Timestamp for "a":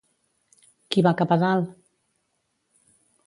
1.35-1.37